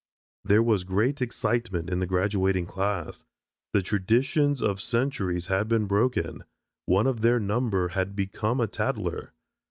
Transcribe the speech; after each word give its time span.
There 0.43 0.63
was 0.63 0.83
great 0.83 1.21
excitement 1.21 1.87
in 1.87 1.99
the 1.99 2.07
graduating 2.07 2.65
class. 2.65 3.23
The 3.71 3.83
traditions 3.83 4.59
of 4.59 4.81
centuries 4.81 5.45
had 5.45 5.67
been 5.67 5.85
broken. 5.85 6.43
One 6.87 7.05
of 7.05 7.21
their 7.21 7.39
number 7.39 7.89
had 7.89 8.15
become 8.15 8.59
a 8.59 8.65
tattler. 8.65 9.33